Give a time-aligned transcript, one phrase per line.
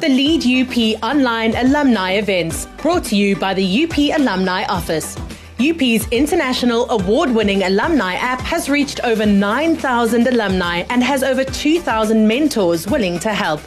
[0.00, 5.14] The Lead UP online alumni events brought to you by the UP Alumni Office.
[5.60, 12.26] UP's international award winning alumni app has reached over 9,000 alumni and has over 2,000
[12.26, 13.60] mentors willing to help.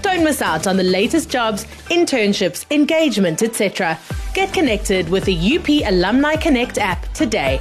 [0.00, 3.98] Don't miss out on the latest jobs, internships, engagement, etc.
[4.32, 7.58] Get connected with the UP Alumni Connect app today.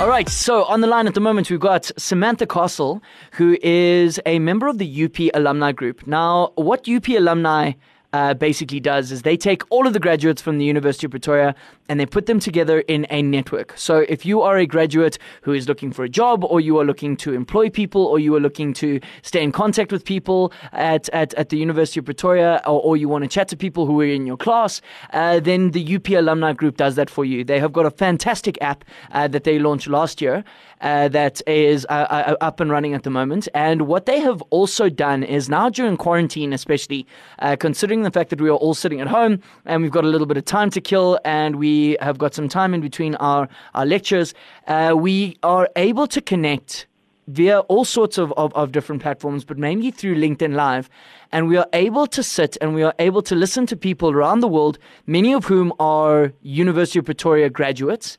[0.00, 3.02] All right, so on the line at the moment, we've got Samantha Castle,
[3.32, 6.06] who is a member of the UP Alumni Group.
[6.06, 7.72] Now, what UP Alumni
[8.12, 11.54] uh, basically does is they take all of the graduates from the University of Pretoria
[11.88, 13.72] and they put them together in a network.
[13.76, 16.84] So if you are a graduate who is looking for a job or you are
[16.84, 21.08] looking to employ people or you are looking to stay in contact with people at,
[21.10, 24.00] at, at the University of Pretoria or, or you want to chat to people who
[24.00, 24.80] are in your class,
[25.12, 27.44] uh, then the UP Alumni Group does that for you.
[27.44, 30.44] They have got a fantastic app uh, that they launched last year
[30.80, 33.48] uh, that is uh, uh, up and running at the moment.
[33.54, 37.06] And what they have also done is now during quarantine, especially
[37.40, 37.56] uh,
[37.98, 40.26] considering the fact that we are all sitting at home and we've got a little
[40.26, 43.86] bit of time to kill and we have got some time in between our, our
[43.86, 44.34] lectures,
[44.68, 46.86] uh, we are able to connect
[47.26, 50.88] via all sorts of, of, of, different platforms, but mainly through LinkedIn Live.
[51.30, 54.40] And we are able to sit and we are able to listen to people around
[54.40, 58.16] the world, many of whom are University of Pretoria graduates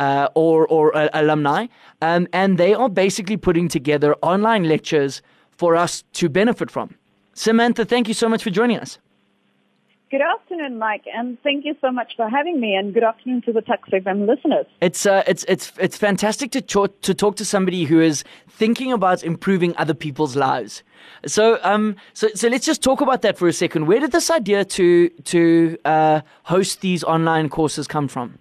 [0.00, 1.66] uh, or, or uh, alumni,
[2.02, 6.94] um, and they are basically putting together online lectures for us to benefit from.
[7.34, 8.98] Samantha, thank you so much for joining us.
[10.10, 12.74] Good afternoon, Mike, and thank you so much for having me.
[12.74, 14.64] And good afternoon to the Tuks FM listeners.
[14.80, 18.90] It's uh, it's it's it's fantastic to talk to talk to somebody who is thinking
[18.90, 20.82] about improving other people's lives.
[21.26, 23.86] So um so so let's just talk about that for a second.
[23.86, 28.38] Where did this idea to to uh, host these online courses come from?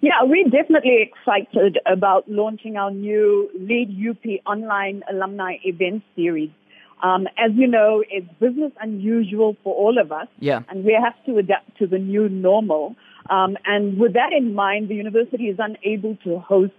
[0.00, 6.50] Yeah, we're definitely excited about launching our new Lead UP online alumni event series.
[7.02, 10.28] Um, as you know, it's business unusual for all of us.
[10.38, 10.60] Yeah.
[10.68, 12.96] And we have to adapt to the new normal.
[13.28, 16.72] Um, and with that in mind, the university is unable to host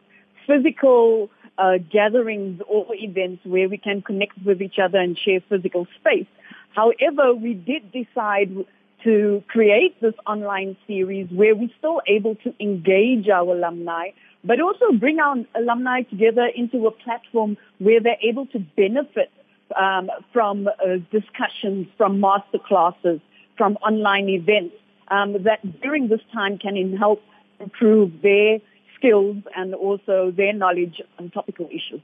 [0.47, 5.87] physical uh, gatherings or events where we can connect with each other and share physical
[5.99, 6.27] space.
[6.75, 8.65] However, we did decide
[9.03, 14.09] to create this online series where we're still able to engage our alumni,
[14.43, 19.31] but also bring our alumni together into a platform where they're able to benefit
[19.75, 20.71] um, from uh,
[21.11, 23.19] discussions, from master classes,
[23.57, 24.75] from online events
[25.09, 27.21] um, that during this time can help
[27.59, 28.59] improve their
[28.97, 32.01] skills and also their knowledge on topical issues.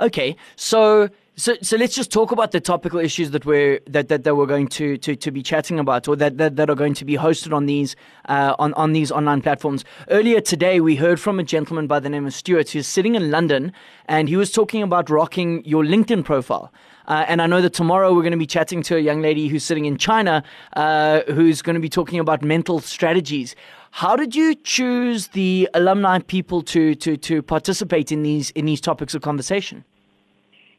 [0.00, 4.22] Okay, so so, so let's just talk about the topical issues that we're that, that,
[4.22, 6.94] that we're going to, to, to be chatting about, or that, that, that are going
[6.94, 7.96] to be hosted on these
[8.28, 9.84] uh, on on these online platforms.
[10.08, 13.32] Earlier today, we heard from a gentleman by the name of Stuart who's sitting in
[13.32, 13.72] London,
[14.06, 16.72] and he was talking about rocking your LinkedIn profile.
[17.06, 19.48] Uh, and I know that tomorrow we're going to be chatting to a young lady
[19.48, 20.42] who's sitting in China,
[20.74, 23.54] uh, who's going to be talking about mental strategies.
[23.90, 28.80] How did you choose the alumni people to to to participate in these in these
[28.80, 29.84] topics of conversation?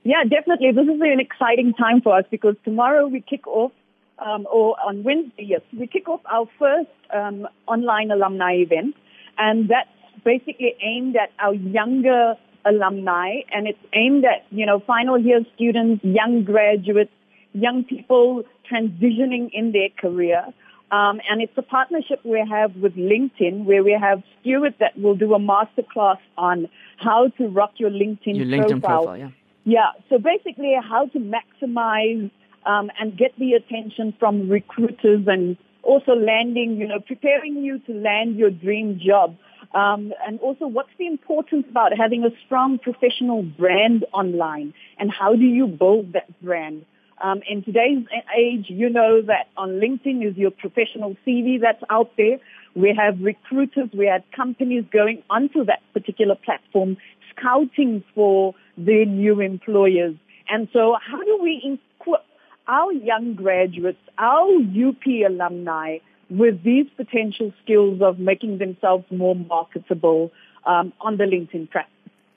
[0.05, 0.71] Yeah, definitely.
[0.71, 3.71] This is an exciting time for us because tomorrow we kick off,
[4.19, 8.95] um, or on Wednesday, yes, we kick off our first um, online alumni event,
[9.39, 9.89] and that's
[10.23, 12.35] basically aimed at our younger
[12.65, 17.11] alumni, and it's aimed at you know final year students, young graduates,
[17.53, 20.45] young people transitioning in their career.
[20.91, 25.15] Um, and it's a partnership we have with LinkedIn where we have Stuart that will
[25.15, 29.03] do a masterclass on how to rock your LinkedIn, your LinkedIn profile.
[29.03, 29.29] profile yeah.
[29.65, 29.91] Yeah.
[30.09, 32.31] So basically, how to maximize
[32.65, 37.93] um, and get the attention from recruiters and also landing, you know, preparing you to
[37.93, 39.35] land your dream job.
[39.73, 45.35] Um, and also, what's the importance about having a strong professional brand online, and how
[45.35, 46.85] do you build that brand?
[47.21, 48.05] Um, in today's
[48.37, 52.37] age, you know that on LinkedIn is your professional CV that's out there.
[52.75, 56.97] We have recruiters, we have companies going onto that particular platform,
[57.37, 60.15] scouting for their new employers.
[60.49, 62.21] And so how do we equip
[62.67, 65.97] our young graduates, our UP alumni
[66.29, 70.31] with these potential skills of making themselves more marketable
[70.65, 71.69] um, on the LinkedIn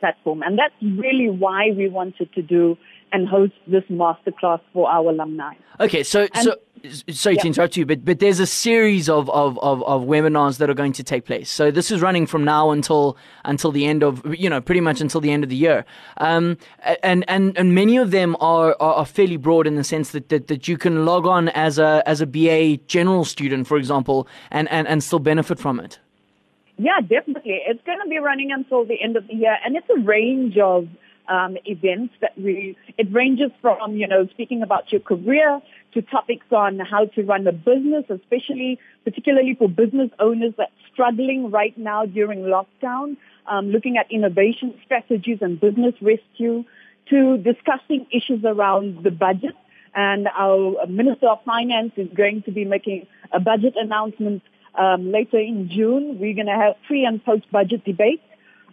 [0.01, 0.43] platform?
[0.43, 2.77] And that's really why we wanted to do
[3.13, 5.55] and host this masterclass for our alumni.
[5.81, 6.57] Okay, so and, so
[7.11, 10.71] sorry to interrupt you, but but there's a series of, of, of, of, webinars that
[10.71, 11.51] are going to take place.
[11.51, 15.01] So this is running from now until until the end of you know pretty much
[15.01, 15.85] until the end of the year,
[16.19, 16.57] um,
[17.03, 20.29] and and and many of them are, are, are fairly broad in the sense that,
[20.29, 24.29] that that you can log on as a as a BA general student, for example,
[24.51, 25.99] and, and, and still benefit from it.
[26.77, 27.61] Yeah, definitely.
[27.67, 30.57] It's going to be running until the end of the year, and it's a range
[30.59, 30.89] of
[31.29, 35.61] um, events that we, it ranges from, you know, speaking about your career
[35.95, 40.93] to topics on how to run a business, especially, particularly for business owners that are
[40.93, 46.65] struggling right now during lockdown, um, looking at innovation strategies and business rescue,
[47.09, 49.55] to discussing issues around the budget.
[49.95, 54.43] And our Minister of Finance is going to be making a budget announcement
[54.75, 56.19] um, later in June.
[56.21, 58.23] We're going to have pre and post budget debates.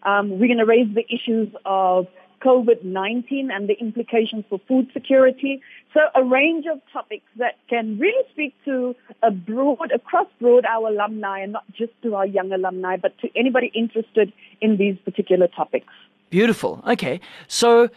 [0.04, 2.08] Um, we're going to raise the issues of
[2.46, 5.62] COVID-19 and the implications for food security.
[5.94, 10.90] So a range of topics that can really speak to a broad, across broad our
[10.90, 14.32] alumni and not just to our young alumni, but to anybody interested
[14.62, 15.88] in these particular topics.
[16.30, 16.84] Beautiful.
[16.88, 17.20] Okay.
[17.48, 17.90] So,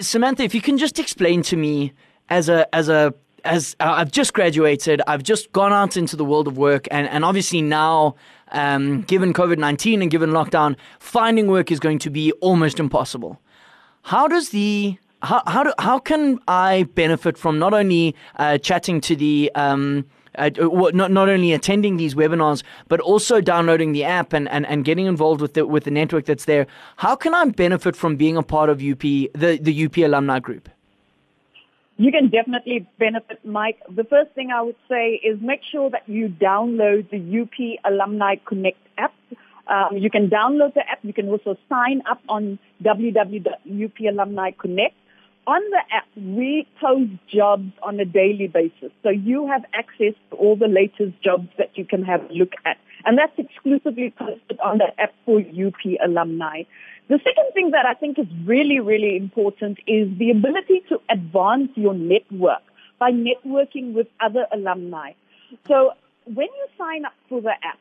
[0.00, 1.92] Samantha, if you can just explain to me
[2.28, 3.14] as a, as a,
[3.44, 7.08] as uh, I've just graduated, I've just gone out into the world of work, and,
[7.08, 8.14] and obviously now
[8.52, 13.40] um, given COVID 19 and given lockdown, finding work is going to be almost impossible.
[14.02, 19.00] How does the how how, do, how can I benefit from not only uh, chatting
[19.02, 20.04] to the um,
[20.36, 20.50] uh,
[20.92, 25.06] not not only attending these webinars, but also downloading the app and, and, and getting
[25.06, 26.66] involved with the with the network that's there.
[26.96, 30.68] How can I benefit from being a part of UP the, the UP alumni group?
[31.98, 33.78] You can definitely benefit, Mike.
[33.88, 38.36] The first thing I would say is make sure that you download the UP Alumni
[38.44, 39.12] Connect app.
[39.72, 40.98] Um, you can download the app.
[41.02, 44.94] You can also sign up on www.upalumni.connect.
[45.44, 48.92] On the app, we post jobs on a daily basis.
[49.02, 52.52] So you have access to all the latest jobs that you can have a look
[52.66, 52.76] at.
[53.06, 55.74] And that's exclusively posted on the app for UP
[56.04, 56.64] alumni.
[57.08, 61.70] The second thing that I think is really, really important is the ability to advance
[61.76, 62.60] your network
[63.00, 65.12] by networking with other alumni.
[65.66, 65.94] So
[66.26, 67.78] when you sign up for the app,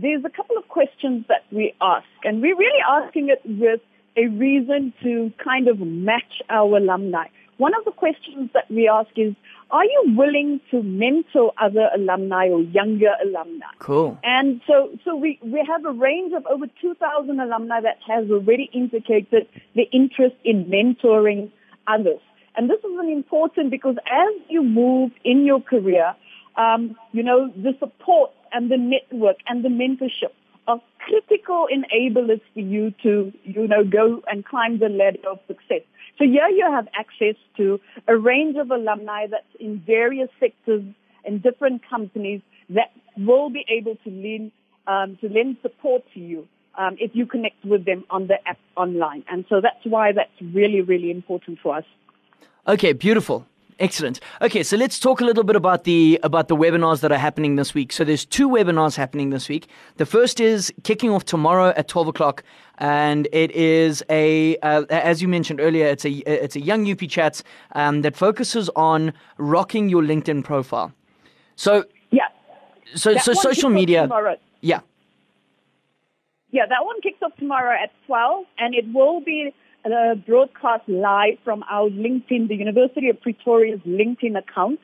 [0.00, 3.80] there's a couple of questions that we ask, and we're really asking it with
[4.16, 7.26] a reason to kind of match our alumni.
[7.58, 9.34] One of the questions that we ask is,
[9.70, 13.66] are you willing to mentor other alumni or younger alumni?
[13.80, 14.18] Cool.
[14.22, 18.70] And so, so we, we have a range of over 2,000 alumni that has already
[18.72, 21.50] indicated the interest in mentoring
[21.86, 22.20] others.
[22.56, 26.14] And this is an important because as you move in your career,
[26.58, 30.32] um, you know, the support and the network and the mentorship
[30.66, 35.82] are critical enablers for you to, you know, go and climb the ladder of success.
[36.18, 40.82] So here you have access to a range of alumni that's in various sectors
[41.24, 44.52] and different companies that will be able to lend,
[44.86, 46.46] um, to lend support to you
[46.76, 49.24] um, if you connect with them on the app online.
[49.30, 51.84] And so that's why that's really, really important for us.
[52.66, 53.46] Okay, beautiful.
[53.80, 54.18] Excellent.
[54.42, 57.54] Okay, so let's talk a little bit about the about the webinars that are happening
[57.54, 57.92] this week.
[57.92, 59.68] So there's two webinars happening this week.
[59.98, 62.42] The first is kicking off tomorrow at 12 o'clock,
[62.78, 66.98] and it is a uh, as you mentioned earlier, it's a it's a young UP
[67.08, 67.44] chats
[67.76, 70.92] um, that focuses on rocking your LinkedIn profile.
[71.54, 72.22] So yeah,
[72.96, 74.02] so that so social media.
[74.02, 74.36] Tomorrow.
[74.60, 74.80] Yeah.
[76.50, 79.54] Yeah, that one kicks off tomorrow at 12, and it will be
[79.84, 84.80] uh, broadcast live from our LinkedIn, the University of Pretoria's LinkedIn account.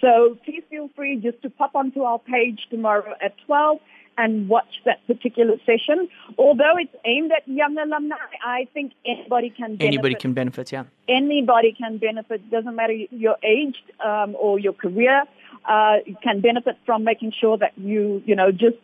[0.00, 3.78] So please feel free just to pop onto our page tomorrow at 12
[4.16, 6.08] and watch that particular session.
[6.36, 9.86] Although it's aimed at young alumni, I think anybody can benefit.
[9.86, 10.84] Anybody can benefit, yeah.
[11.08, 12.50] Anybody can benefit.
[12.50, 15.22] Doesn't matter your age um, or your career.
[15.64, 18.76] Uh, can benefit from making sure that you, you know, just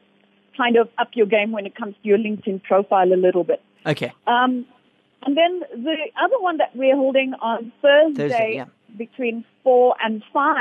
[0.57, 3.61] kind of up your game when it comes to your LinkedIn profile a little bit.
[3.87, 4.13] Okay.
[4.27, 4.67] Um,
[5.25, 8.67] and then the other one that we're holding on Thursday, Thursday yeah.
[8.97, 10.59] between 4 and 5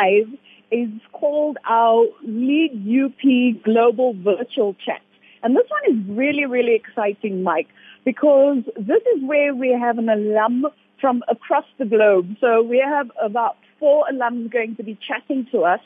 [0.72, 5.02] is called our Lead UP Global Virtual Chat.
[5.44, 7.68] And this one is really, really exciting, Mike,
[8.06, 10.66] because this is where we have an alum
[11.00, 12.38] from across the globe.
[12.40, 15.82] So we have about four alums going to be chatting to us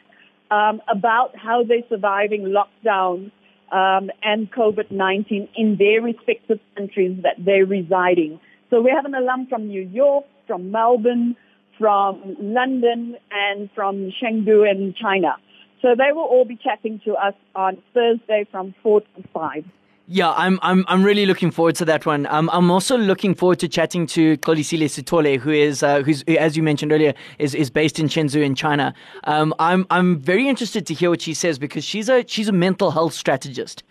[0.51, 3.31] um, about how they're surviving lockdown
[3.71, 8.39] um, and COVID-19 in their respective countries that they're residing.
[8.69, 11.35] So we have an alum from New York, from Melbourne,
[11.77, 15.37] from London, and from Chengdu in China.
[15.81, 19.63] So they will all be chatting to us on Thursday from 4 to 5.
[20.09, 22.27] Yeah, I'm I'm I'm really looking forward to that one.
[22.27, 26.55] Um, I'm also looking forward to chatting to Xolisile Sithole, who is uh, who's as
[26.55, 28.93] you mentioned earlier is, is based in Chengdu in China.
[29.25, 32.53] Um, I'm I'm very interested to hear what she says because she's a she's a
[32.53, 33.83] mental health strategist,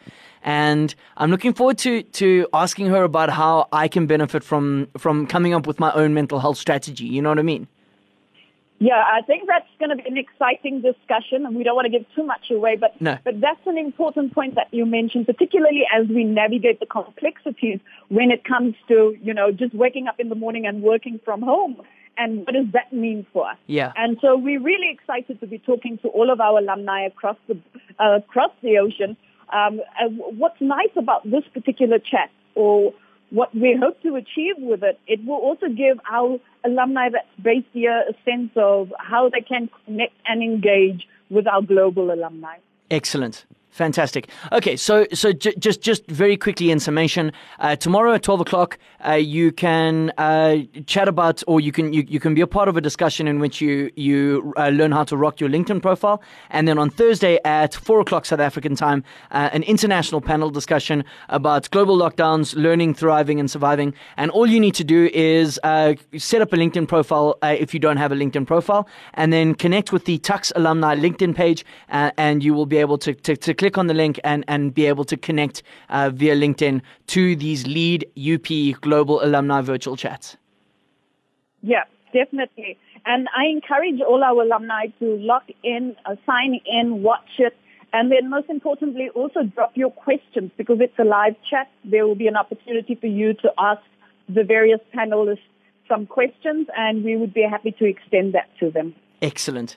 [0.46, 5.26] and I'm looking forward to to asking her about how I can benefit from from
[5.26, 7.04] coming up with my own mental health strategy.
[7.04, 7.66] You know what I mean?
[8.78, 11.90] Yeah, I think that's going to be an exciting discussion, and we don't want to
[11.90, 13.18] give too much away, but no.
[13.24, 18.30] but that's an important point that you mentioned, particularly as we navigate the complexities when
[18.30, 21.82] it comes to you know just waking up in the morning and working from home
[22.18, 23.58] and what does that mean for us?
[23.66, 23.92] Yeah.
[23.96, 27.58] And so we're really excited to be talking to all of our alumni across the
[27.98, 29.16] uh, across the ocean.
[29.52, 29.80] Um,
[30.38, 32.92] what's nice about this particular chat, or
[33.30, 37.66] what we hope to achieve with it, it will also give our alumni that's based
[37.72, 42.56] here a sense of how they can connect and engage with our global alumni.
[42.90, 43.44] Excellent.
[43.76, 44.30] Fantastic.
[44.52, 47.30] Okay, so so j- just just very quickly in summation,
[47.60, 50.56] uh, tomorrow at twelve o'clock, uh, you can uh,
[50.86, 53.38] chat about, or you can you, you can be a part of a discussion in
[53.38, 57.38] which you you uh, learn how to rock your LinkedIn profile, and then on Thursday
[57.44, 62.94] at four o'clock South African time, uh, an international panel discussion about global lockdowns, learning,
[62.94, 63.92] thriving, and surviving.
[64.16, 67.80] And all you need to do is uh, set up a LinkedIn profile if you
[67.80, 72.42] don't have a LinkedIn profile, and then connect with the Tuks alumni LinkedIn page, and
[72.42, 75.04] you will be able to to, to click on the link and, and be able
[75.04, 80.36] to connect uh, via LinkedIn to these lead UP Global Alumni virtual chats.
[81.62, 82.78] Yeah, definitely.
[83.04, 87.56] And I encourage all our alumni to lock in, uh, sign in, watch it,
[87.92, 91.70] and then most importantly, also drop your questions because it's a live chat.
[91.84, 93.82] There will be an opportunity for you to ask
[94.28, 95.38] the various panelists
[95.88, 98.94] some questions, and we would be happy to extend that to them.
[99.22, 99.76] Excellent.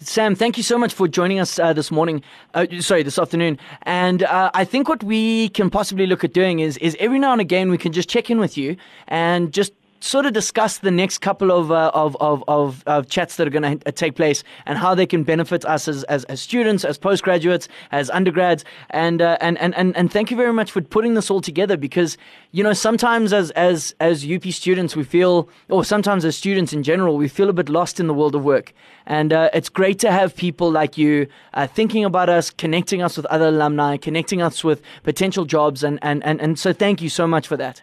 [0.00, 2.22] Sam, thank you so much for joining us uh, this morning.
[2.52, 3.58] Uh, sorry, this afternoon.
[3.82, 7.32] And uh, I think what we can possibly look at doing is is every now
[7.32, 8.76] and again we can just check in with you
[9.08, 9.72] and just
[10.04, 13.50] sort of discuss the next couple of, uh, of, of, of, of, chats that are
[13.50, 16.98] going to take place and how they can benefit us as, as, as students, as
[16.98, 18.66] postgraduates, as undergrads.
[18.90, 21.78] And, uh, and, and, and, and thank you very much for putting this all together
[21.78, 22.18] because,
[22.52, 26.82] you know, sometimes as, as, as UP students, we feel, or sometimes as students in
[26.82, 28.74] general, we feel a bit lost in the world of work.
[29.06, 33.16] And uh, it's great to have people like you uh, thinking about us, connecting us
[33.16, 35.82] with other alumni, connecting us with potential jobs.
[35.82, 37.80] And, and, and, and so thank you so much for that.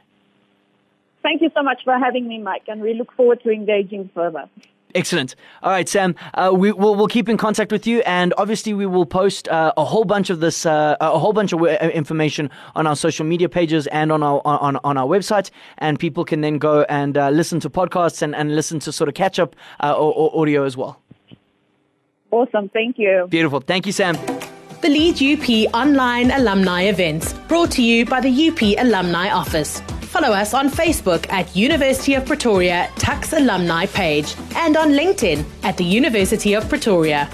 [1.24, 4.50] Thank you so much for having me, Mike, and we look forward to engaging further.
[4.96, 5.36] Excellent.
[5.64, 6.16] All right, Sam.
[6.34, 9.72] Uh, we will we'll keep in contact with you, and obviously we will post uh,
[9.78, 13.26] a whole bunch of this, uh, a whole bunch of uh, information on our social
[13.26, 17.18] media pages and on our on, on our website, and people can then go and
[17.18, 20.42] uh, listen to podcasts and, and listen to sort of catch up uh, or, or
[20.42, 21.02] audio as well.
[22.32, 22.70] Awesome.
[22.70, 23.28] Thank you.
[23.30, 23.62] Beautiful.
[23.62, 24.18] Thank you, Sam.
[24.82, 30.34] The Lead UP online alumni events brought to you by the UP Alumni Office follow
[30.34, 35.86] us on Facebook at University of Pretoria Tuks Alumni page and on LinkedIn at the
[35.86, 37.30] University of Pretoria.